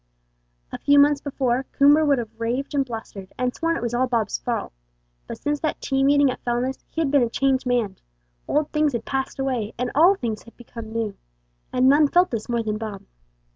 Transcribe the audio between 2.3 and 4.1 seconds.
raved and blustered, and sworn it was all